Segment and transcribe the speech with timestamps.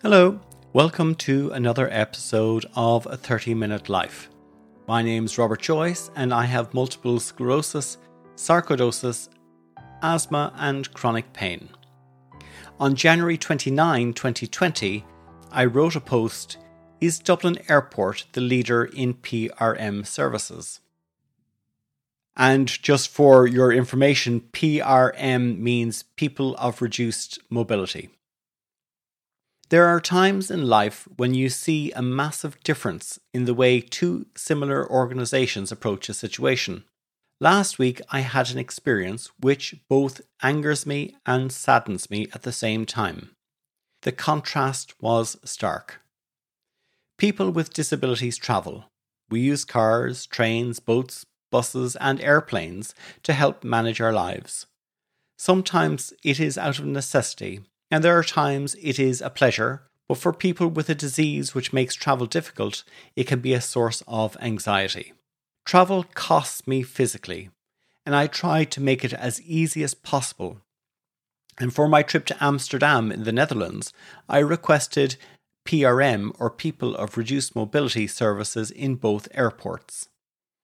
[0.00, 0.38] Hello,
[0.72, 4.30] welcome to another episode of A 30 Minute Life.
[4.86, 7.98] My name's Robert Joyce, and I have multiple sclerosis,
[8.36, 9.28] sarcoidosis,
[10.00, 11.70] asthma, and chronic pain.
[12.78, 15.04] On January 29, 2020,
[15.50, 16.58] I wrote a post
[17.00, 20.78] Is Dublin Airport the leader in PRM services?
[22.36, 28.10] And just for your information, PRM means people of reduced mobility.
[29.70, 34.24] There are times in life when you see a massive difference in the way two
[34.34, 36.84] similar organizations approach a situation.
[37.38, 42.52] Last week, I had an experience which both angers me and saddens me at the
[42.52, 43.36] same time.
[44.02, 46.00] The contrast was stark.
[47.18, 48.86] People with disabilities travel.
[49.28, 52.94] We use cars, trains, boats, buses, and airplanes
[53.24, 54.64] to help manage our lives.
[55.36, 60.18] Sometimes it is out of necessity and there are times it is a pleasure, but
[60.18, 62.84] for people with a disease which makes travel difficult,
[63.16, 65.12] it can be a source of anxiety.
[65.64, 67.50] Travel costs me physically,
[68.06, 70.58] and I try to make it as easy as possible.
[71.58, 73.92] And for my trip to Amsterdam in the Netherlands,
[74.28, 75.16] I requested
[75.66, 80.08] PRM or People of Reduced Mobility services in both airports.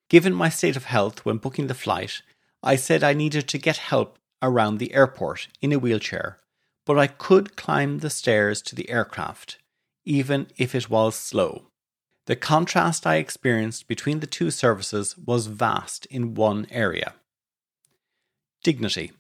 [0.09, 2.23] Given my state of health when booking the flight,
[2.63, 6.39] I said I needed to get help around the airport in a wheelchair
[6.87, 9.59] but I could climb the stairs to the aircraft,
[10.05, 11.67] even if it was slow.
[12.27, 17.15] The contrast I experienced between the two services was vast in one area.
[18.63, 19.13] Dignity.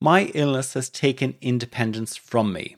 [0.00, 2.76] My illness has taken independence from me.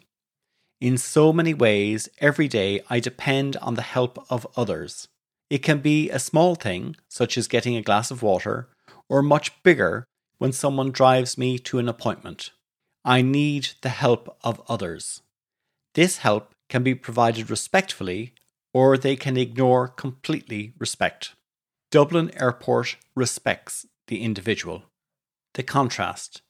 [0.80, 5.06] In so many ways, every day I depend on the help of others.
[5.48, 8.68] It can be a small thing, such as getting a glass of water,
[9.08, 10.04] or much bigger
[10.38, 12.50] when someone drives me to an appointment.
[13.04, 15.22] I need the help of others.
[15.94, 18.34] This help can be provided respectfully,
[18.72, 21.34] or they can ignore completely respect.
[21.90, 24.84] Dublin Airport respects the individual.
[25.54, 26.42] The contrast.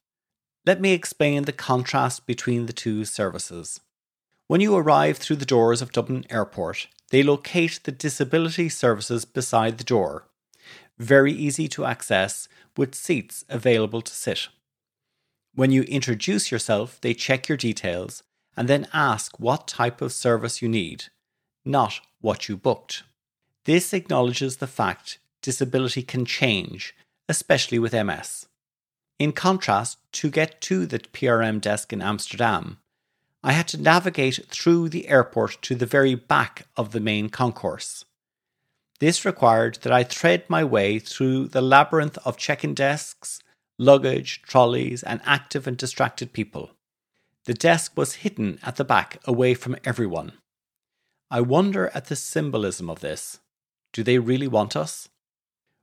[0.65, 3.81] Let me explain the contrast between the two services.
[4.47, 9.79] When you arrive through the doors of Dublin Airport, they locate the disability services beside
[9.79, 10.29] the door.
[10.99, 12.47] Very easy to access,
[12.77, 14.49] with seats available to sit.
[15.55, 18.23] When you introduce yourself, they check your details
[18.57, 21.05] and then ask what type of service you need,
[21.65, 23.03] not what you booked.
[23.65, 26.95] This acknowledges the fact disability can change,
[27.29, 28.47] especially with MS.
[29.19, 32.79] In contrast, to get to the PRM desk in Amsterdam,
[33.45, 38.05] I had to navigate through the airport to the very back of the main concourse.
[39.01, 43.41] This required that I thread my way through the labyrinth of check in desks,
[43.83, 46.71] luggage, trolleys, and active and distracted people.
[47.45, 50.33] The desk was hidden at the back, away from everyone.
[51.31, 53.41] I wonder at the symbolism of this.
[53.93, 55.09] Do they really want us?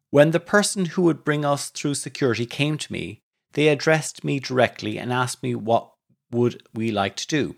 [0.10, 3.20] When the person who would bring us through security came to me,
[3.54, 5.92] they addressed me directly and asked me what
[6.32, 7.56] would we like to do.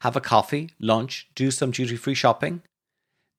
[0.00, 2.62] Have a coffee, lunch, do some duty free shopping?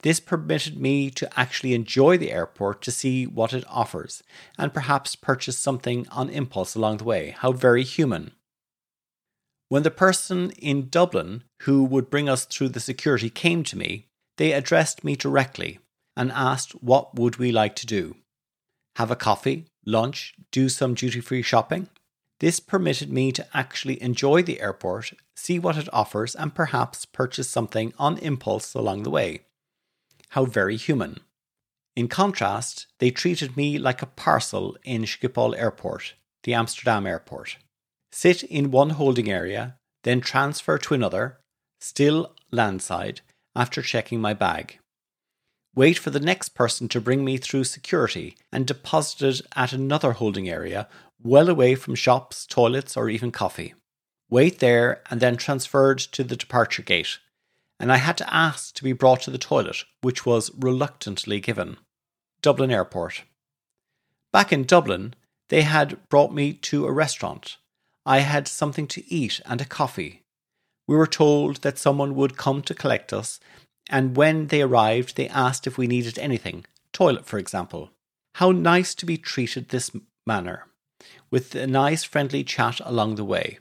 [0.03, 4.21] This permitted me to actually enjoy the airport to see what it offers
[4.57, 7.35] and perhaps purchase something on impulse along the way.
[7.37, 8.31] How very human.
[9.69, 14.07] When the person in Dublin who would bring us through the security came to me,
[14.37, 15.79] they addressed me directly
[16.15, 18.15] and asked what would we like to do.
[18.95, 21.89] Have a coffee, lunch, do some duty free shopping?
[22.39, 27.49] This permitted me to actually enjoy the airport, see what it offers, and perhaps purchase
[27.49, 29.41] something on impulse along the way.
[30.29, 31.19] How very human.
[31.95, 37.57] In contrast, they treated me like a parcel in Schiphol Airport, the Amsterdam airport.
[38.11, 41.39] Sit in one holding area, then transfer to another,
[41.79, 43.21] still landside,
[43.55, 44.79] after checking my bag.
[45.75, 50.49] Wait for the next person to bring me through security and deposited at another holding
[50.49, 50.87] area,
[51.21, 53.73] well away from shops, toilets, or even coffee.
[54.29, 57.19] Wait there and then transferred to the departure gate,
[57.79, 61.77] and I had to ask to be brought to the toilet, which was reluctantly given.
[62.41, 63.23] Dublin Airport.
[64.31, 65.13] Back in Dublin,
[65.49, 67.57] they had brought me to a restaurant.
[68.05, 70.23] I had something to eat and a coffee.
[70.87, 73.39] We were told that someone would come to collect us,
[73.89, 77.91] and when they arrived, they asked if we needed anything, toilet, for example.
[78.35, 79.91] How nice to be treated this
[80.25, 80.67] manner,
[81.31, 83.59] with a nice friendly chat along the way.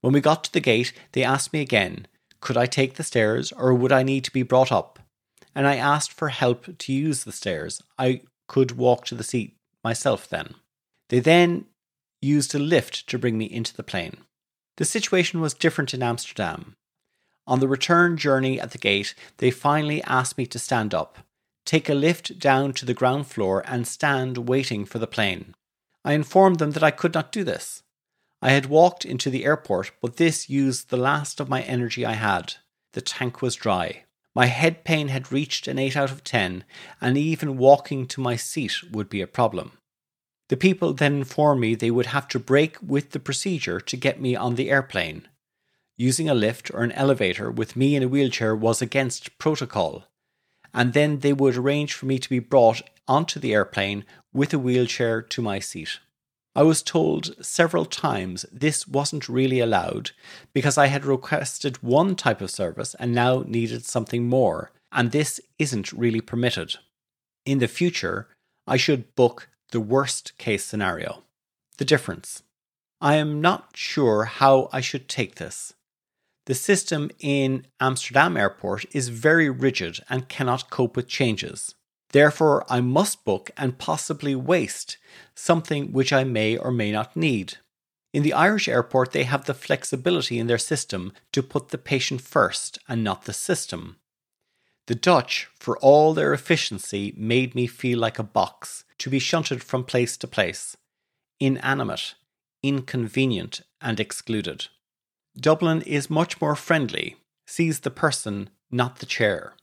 [0.00, 2.06] When we got to the gate, they asked me again
[2.40, 4.98] could I take the stairs or would I need to be brought up?
[5.54, 7.82] And I asked for help to use the stairs.
[7.98, 10.54] I could walk to the seat myself then.
[11.08, 11.66] They then
[12.22, 14.18] used a lift to bring me into the plane.
[14.76, 16.74] The situation was different in Amsterdam.
[17.46, 21.18] On the return journey at the gate, they finally asked me to stand up,
[21.64, 25.54] take a lift down to the ground floor, and stand waiting for the plane.
[26.04, 27.82] I informed them that I could not do this.
[28.42, 32.14] I had walked into the airport, but this used the last of my energy I
[32.14, 32.54] had.
[32.92, 34.04] The tank was dry.
[34.34, 36.64] My head pain had reached an 8 out of 10,
[37.00, 39.72] and even walking to my seat would be a problem.
[40.48, 44.20] The people then informed me they would have to break with the procedure to get
[44.20, 45.28] me on the airplane.
[45.96, 50.06] Using a lift or an elevator with me in a wheelchair was against protocol,
[50.72, 54.58] and then they would arrange for me to be brought onto the airplane with a
[54.58, 55.98] wheelchair to my seat.
[56.60, 60.10] I was told several times this wasn't really allowed
[60.52, 65.40] because I had requested one type of service and now needed something more, and this
[65.58, 66.74] isn't really permitted.
[67.46, 68.28] In the future,
[68.66, 71.22] I should book the worst case scenario.
[71.78, 72.42] The difference.
[73.00, 75.72] I am not sure how I should take this.
[76.44, 81.74] The system in Amsterdam Airport is very rigid and cannot cope with changes.
[82.12, 84.96] Therefore, I must book and possibly waste
[85.34, 87.58] something which I may or may not need.
[88.12, 92.20] In the Irish airport, they have the flexibility in their system to put the patient
[92.20, 93.96] first and not the system.
[94.86, 99.62] The Dutch, for all their efficiency, made me feel like a box to be shunted
[99.62, 100.76] from place to place,
[101.38, 102.14] inanimate,
[102.62, 104.66] inconvenient, and excluded.
[105.38, 107.16] Dublin is much more friendly,
[107.46, 109.54] sees the person, not the chair.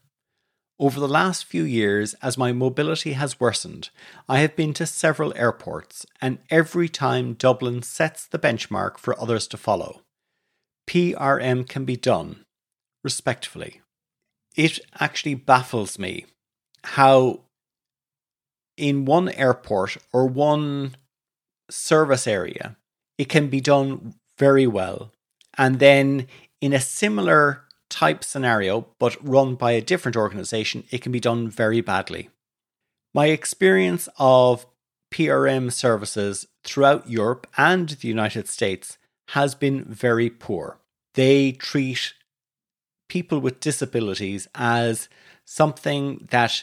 [0.80, 3.90] Over the last few years, as my mobility has worsened,
[4.28, 9.48] I have been to several airports, and every time Dublin sets the benchmark for others
[9.48, 10.02] to follow.
[10.88, 12.44] PRM can be done,
[13.02, 13.80] respectfully.
[14.54, 16.26] It actually baffles me
[16.84, 17.40] how,
[18.76, 20.94] in one airport or one
[21.68, 22.76] service area,
[23.18, 25.10] it can be done very well,
[25.56, 26.28] and then
[26.60, 31.48] in a similar type scenario, but run by a different organization, it can be done
[31.48, 32.30] very badly.
[33.14, 34.66] My experience of
[35.12, 38.98] PRM services throughout Europe and the United States
[39.28, 40.78] has been very poor.
[41.14, 42.14] They treat
[43.08, 45.08] people with disabilities as
[45.44, 46.62] something that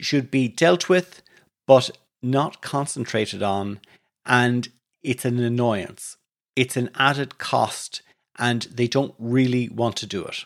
[0.00, 1.22] should be dealt with,
[1.66, 1.90] but
[2.22, 3.80] not concentrated on,
[4.26, 4.68] and
[5.02, 6.16] it's an annoyance.
[6.56, 8.02] It's an added cost,
[8.38, 10.44] and they don't really want to do it.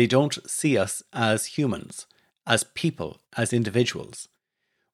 [0.00, 2.06] They don't see us as humans,
[2.46, 4.28] as people, as individuals.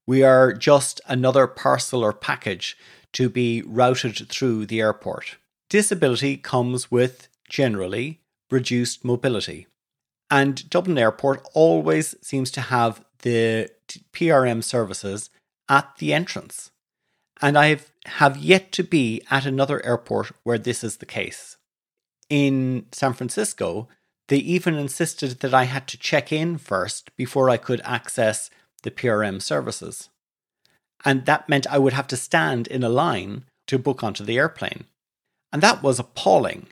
[0.05, 2.77] We are just another parcel or package
[3.13, 5.37] to be routed through the airport.
[5.69, 8.19] Disability comes with, generally,
[8.51, 9.69] reduced mobility.
[10.29, 13.71] And Dublin Airport always seems to have the
[14.13, 15.31] PRM services
[15.69, 16.73] at the entrance.
[17.41, 21.59] And I have, yet to be at another airport where this is the case.
[22.29, 23.87] In San Francisco,
[24.29, 28.51] they even insisted that I had to check in first before I could access
[28.83, 30.09] the PRM services.
[31.05, 34.39] And that meant I would have to stand in a line to book onto the
[34.39, 34.85] airplane.
[35.53, 36.67] And that was appalling.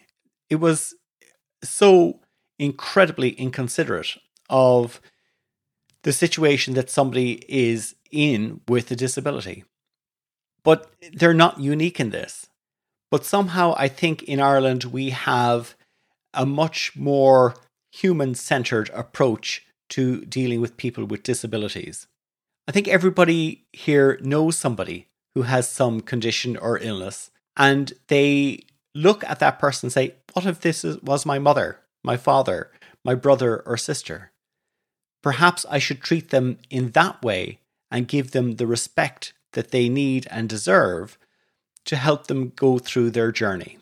[0.51, 0.95] It was
[1.63, 2.21] so
[2.59, 4.17] incredibly inconsiderate
[4.51, 5.01] of
[6.03, 9.65] the situation that somebody is in with a disability.
[10.63, 12.47] But they're not unique in this.
[13.11, 15.75] But somehow I think in Ireland we have
[16.35, 17.55] a much more
[17.93, 22.07] human centered approach to dealing with people with disabilities.
[22.67, 28.65] I think everybody here knows somebody who has some condition or illness, and they
[28.95, 32.71] look at that person and say, What if this was my mother, my father,
[33.05, 34.33] my brother, or sister?
[35.23, 37.59] Perhaps I should treat them in that way
[37.91, 41.19] and give them the respect that they need and deserve
[41.85, 43.79] to help them go through their journey.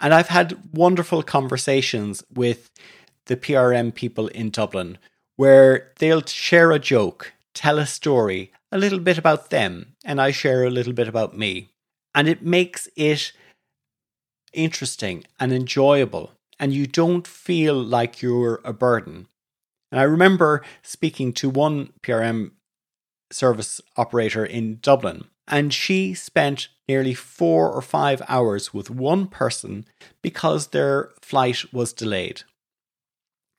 [0.00, 2.70] And I've had wonderful conversations with
[3.26, 4.98] the PRM people in Dublin
[5.36, 10.30] where they'll share a joke, tell a story, a little bit about them, and I
[10.30, 11.70] share a little bit about me.
[12.14, 13.32] And it makes it
[14.52, 19.26] interesting and enjoyable, and you don't feel like you're a burden.
[19.90, 22.52] And I remember speaking to one PRM
[23.30, 29.86] service operator in Dublin, and she spent nearly four or five hours with one person
[30.22, 32.42] because their flight was delayed.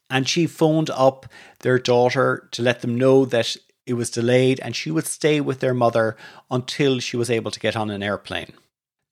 [0.10, 1.26] And she phoned up
[1.60, 5.60] their daughter to let them know that it was delayed and she would stay with
[5.60, 6.16] their mother
[6.50, 8.54] until she was able to get on an airplane.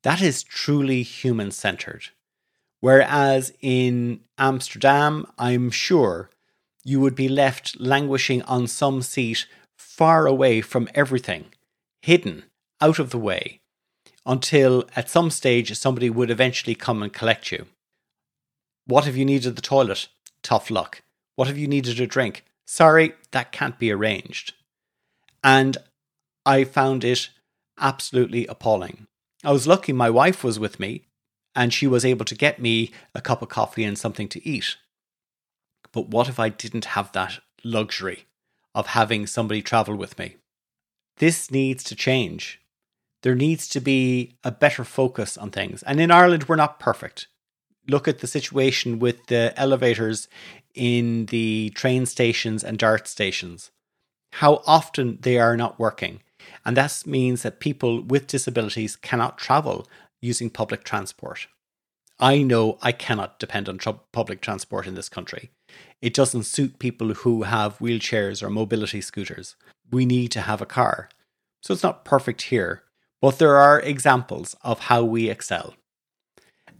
[0.04, 2.06] That is truly human centered.
[2.80, 6.30] Whereas in Amsterdam, I'm sure
[6.84, 11.46] you would be left languishing on some seat far away from everything,
[12.02, 12.44] hidden,
[12.84, 13.62] out of the way,
[14.26, 17.66] until at some stage somebody would eventually come and collect you.
[18.86, 20.10] What if you needed the toilet?
[20.42, 21.02] Tough luck.
[21.38, 22.44] What if you needed a drink?
[22.68, 24.54] Sorry, that can't be arranged.
[25.42, 25.78] And
[26.46, 27.30] I found it
[27.80, 29.08] absolutely appalling.
[29.46, 31.06] I was lucky my wife was with me
[31.56, 34.76] and she was able to get me a cup of coffee and something to eat.
[35.94, 38.26] But what if I didn't have that luxury
[38.76, 40.36] of having somebody travel with me?
[41.18, 42.60] This needs to change.
[43.24, 45.82] There needs to be a better focus on things.
[45.84, 47.28] And in Ireland, we're not perfect.
[47.88, 50.28] Look at the situation with the elevators
[50.76, 53.72] in the train stations and DART stations,
[54.34, 56.22] how often they are not working.
[56.66, 59.88] And that means that people with disabilities cannot travel
[60.22, 61.48] using public transport.
[62.20, 65.52] I know I cannot depend on tr- public transport in this country.
[66.02, 69.56] It doesn't suit people who have wheelchairs or mobility scooters.
[69.92, 71.10] We need to have a car.
[71.62, 72.84] So it's not perfect here,
[73.24, 75.76] but there are examples of how we excel.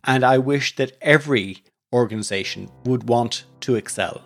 [0.04, 4.26] And I wish that every organization would want to excel.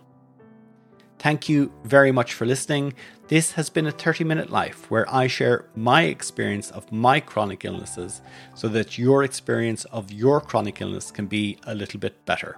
[1.20, 2.96] Thank you very much for listening.
[3.28, 7.64] This has been a 30 minute life where I share my experience of my chronic
[7.66, 8.24] illnesses
[8.56, 12.58] so that your experience of your chronic illness can be a little bit better.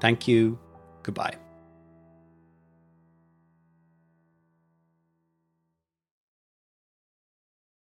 [0.00, 0.58] Thank you.
[1.04, 1.36] Goodbye.